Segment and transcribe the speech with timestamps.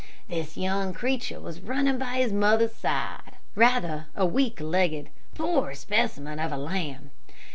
[0.27, 6.39] This young creature was running by his mother's side, rather a weak legged, poor specimen
[6.39, 7.11] of a lamb.